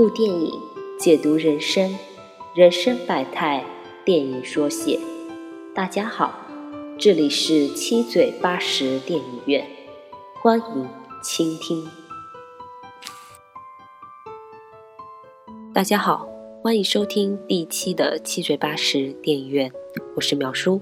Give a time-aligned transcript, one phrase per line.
[0.00, 0.50] 部电影
[0.98, 1.94] 解读人生，
[2.54, 3.62] 人生百态，
[4.02, 4.98] 电影说写。
[5.74, 6.40] 大家好，
[6.98, 9.66] 这里是七嘴八舌电影院，
[10.40, 10.88] 欢迎
[11.22, 11.86] 倾听。
[15.74, 16.26] 大家好，
[16.62, 19.70] 欢迎收听第七的七嘴八舌电影院，
[20.16, 20.80] 我是苗叔。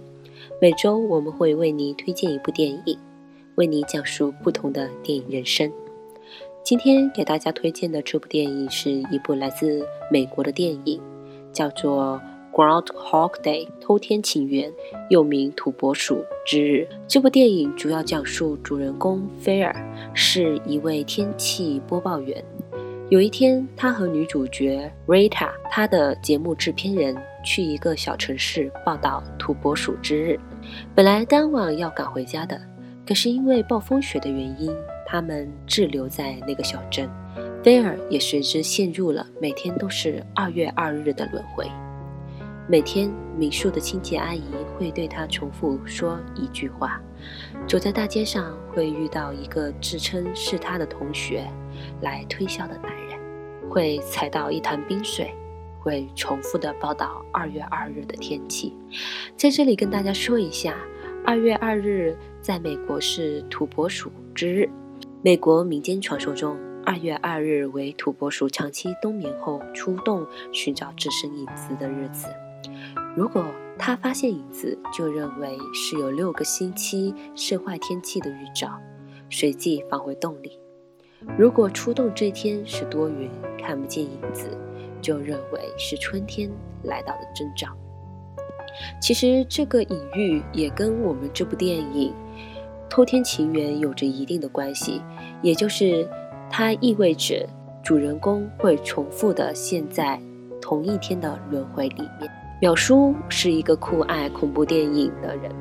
[0.63, 2.97] 每周我们会为您推荐一部电影，
[3.57, 5.73] 为你讲述不同的电影人生。
[6.65, 11.01] 今天给大家推荐的这部电影是一部来自美国的电影，
[11.51, 12.21] 叫做
[12.55, 14.71] 《Groundhog Day》偷天情缘，
[15.09, 16.87] 又名土拨鼠之日。
[17.07, 19.75] 这部电影主要讲述主人公菲尔
[20.13, 22.45] 是一位天气播报员。
[23.09, 30.39] 有一天，他和女主角 Rita，他的节目制片人，去一个小城市报道土拨鼠之日。
[30.95, 32.61] 本来当晚要赶回家的，
[33.07, 34.71] 可是因为暴风雪的原因。
[35.11, 37.09] 他们滞留在那个小镇，
[37.65, 41.67] 菲尔也随之陷入了每天都是二月二日的轮回。
[42.69, 44.43] 每天，民宿的清洁阿姨
[44.77, 47.01] 会对他重复说一句话：
[47.67, 51.49] 走在大街上会遇到一个自称是他的同学
[52.03, 53.19] 来推销的男人，
[53.71, 55.35] 会踩到一潭冰水，
[55.81, 58.77] 会重复的报道二月二日的天气。
[59.35, 60.77] 在这里跟大家说一下，
[61.25, 64.69] 二月二日在美国是土拨鼠之日。
[65.21, 72.29] 美国民间传说中，二月二日为土拨鼠长期冬眠后出洞寻找自身影子的日子。
[73.17, 73.45] 如果
[73.77, 78.79] 他发现影子，就认为是有六个星期是坏天气的预兆，
[79.29, 80.57] 随即返回洞里。
[81.37, 83.29] 如果出洞这天是多云，
[83.61, 84.57] 看不见影子，
[85.03, 86.49] 就认为是春天
[86.85, 87.67] 来到的征兆。
[89.03, 92.15] 其实这个隐喻也跟我们这部电影。
[92.89, 95.03] 偷天情缘有着一定的关系，
[95.43, 96.09] 也就是
[96.51, 97.49] 它意味着
[97.83, 100.21] 主人公会重复的陷在
[100.61, 102.31] 同一天的轮回里面。
[102.61, 105.53] 淼叔是一个酷爱恐怖电影的人，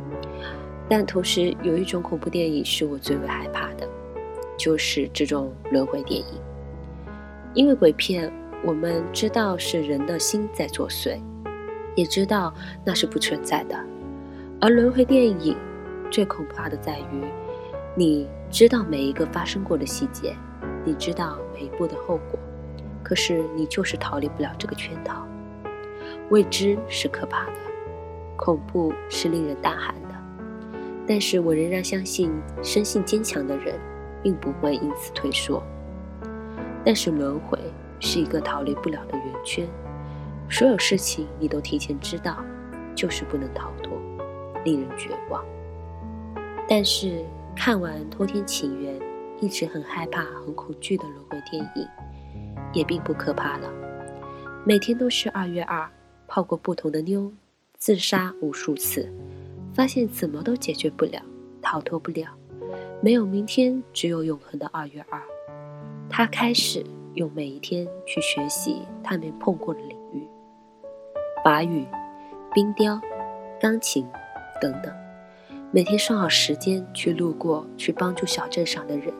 [0.89, 3.87] 但同时有一种恐怖电影是我最为害怕的，
[4.57, 6.25] 就是这种轮回电影。
[7.53, 8.31] 因为鬼片，
[8.65, 11.19] 我们知道是人的心在作祟，
[11.95, 12.51] 也知道
[12.83, 13.77] 那是不存在的，
[14.59, 15.55] 而轮回电影。
[16.09, 17.25] 最恐怕的在于，
[17.95, 20.35] 你知道每一个发生过的细节，
[20.85, 22.39] 你知道每一步的后果，
[23.03, 25.25] 可是你就是逃离不了这个圈套。
[26.29, 27.53] 未知是可怕的，
[28.35, 30.15] 恐怖是令人大喊的，
[31.07, 32.31] 但是我仍然相信，
[32.61, 33.79] 生性坚强的人
[34.21, 35.61] 并不会因此退缩。
[36.83, 37.59] 但是轮回
[37.99, 39.67] 是一个逃离不了的圆圈，
[40.49, 42.37] 所有事情你都提前知道，
[42.95, 43.97] 就是不能逃脱，
[44.63, 45.43] 令人绝望。
[46.69, 47.23] 但是
[47.55, 48.93] 看完《偷天起源》，
[49.39, 51.87] 一直很害怕、很恐惧的轮回电影，
[52.73, 53.71] 也并不可怕了。
[54.65, 55.89] 每天都是二月二，
[56.27, 57.31] 泡过不同的妞，
[57.77, 59.09] 自杀无数次，
[59.73, 61.21] 发现怎么都解决不了，
[61.61, 62.27] 逃脱不了，
[63.01, 65.21] 没有明天，只有永恒的二月二。
[66.09, 70.27] 他开始用每一天去学习他没碰过的领域，
[71.45, 71.85] 法语、
[72.53, 72.99] 冰雕、
[73.61, 74.05] 钢琴
[74.59, 74.93] 等等。
[75.77, 79.13] 每天算好时间去路过，去帮助小镇上的人，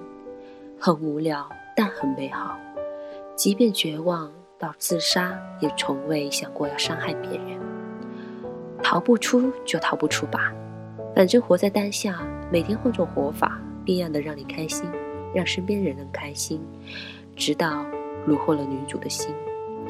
[0.79, 2.57] 很无聊，但很美好。
[3.35, 7.59] 即便绝望到自杀，也从未想过要伤害别人。
[8.81, 10.51] 逃不出就逃不出吧，
[11.16, 14.90] 反正活在当下，每天换种活法，变样的让你开心，
[15.35, 16.59] 让身边人能开心，
[17.35, 17.85] 直到
[18.28, 19.31] 虏获了女主的心。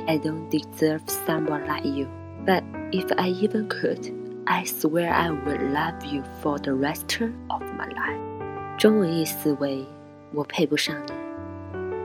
[0.05, 2.07] I don't deserve someone like you,
[2.45, 2.61] but
[2.91, 4.11] if I even could.
[4.49, 8.77] I swear I will love you for the rest of my life。
[8.77, 9.85] 中文意思为：
[10.31, 11.11] 我配不上你，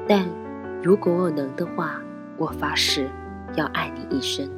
[0.08, 0.28] 但
[0.82, 2.00] 如果我能的话，
[2.36, 3.08] 我发誓
[3.54, 4.50] 要爱你一生。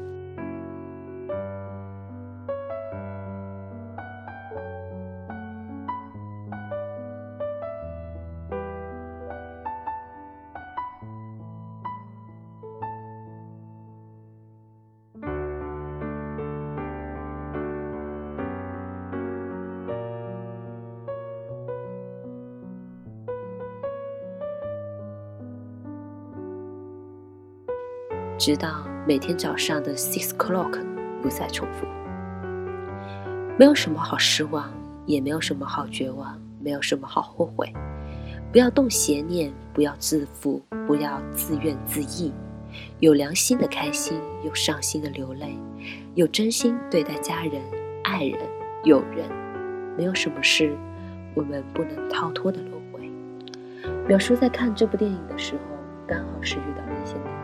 [28.36, 30.80] 直到每天早上的 six o'clock
[31.22, 31.86] 不再重复，
[33.56, 34.68] 没有什么好失望，
[35.06, 37.72] 也没有什么好绝望，没有什么好后悔。
[38.50, 42.32] 不要动邪念，不要自负，不要自怨自艾。
[42.98, 45.56] 有良心的开心，有伤心的流泪，
[46.16, 47.62] 有真心对待家人、
[48.02, 48.40] 爱人、
[48.82, 49.28] 友人。
[49.96, 50.76] 没有什么事
[51.34, 53.08] 我们不能逃脱的轮回。
[54.08, 55.60] 表叔在看这部电影的时候，
[56.08, 56.90] 刚好是遇到了。
[57.04, 57.43] 一些难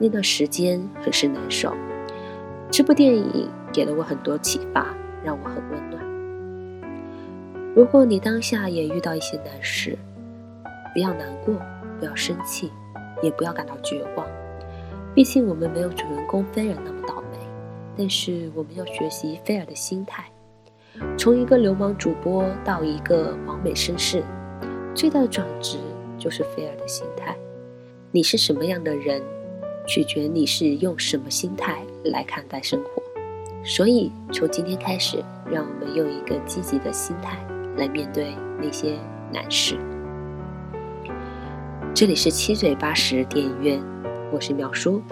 [0.00, 1.72] 那段时间很是难受。
[2.70, 4.86] 这部电影给了我很多启发，
[5.22, 6.02] 让我很温暖。
[7.74, 9.96] 如果你当下也遇到一些难事，
[10.92, 11.54] 不要难过，
[11.98, 12.72] 不要生气，
[13.22, 14.26] 也不要感到绝望。
[15.14, 17.38] 毕竟我们没有主人公菲尔那么倒霉，
[17.96, 20.24] 但是我们要学习菲尔的心态，
[21.18, 24.22] 从一个流氓主播到一个完美绅士，
[24.94, 25.78] 最大的转折
[26.16, 27.36] 就是菲尔的心态。
[28.12, 29.22] 你是什么样的人，
[29.90, 33.02] 取决你是用什么心态来看待生活。
[33.64, 35.20] 所以从今天开始，
[35.50, 37.44] 让我们用一个积极的心态
[37.76, 38.32] 来面对
[38.62, 38.96] 那些
[39.32, 39.76] 难事。
[41.92, 43.82] 这里是七嘴八舌电影院。
[44.32, 45.02] 我是淼叔，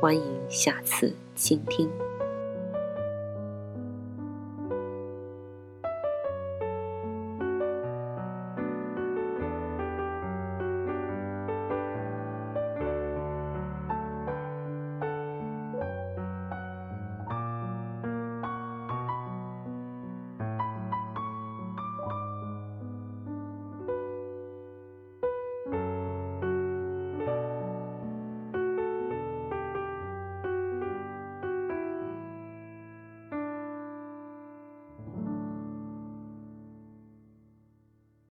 [0.00, 1.86] 欢迎下次倾听。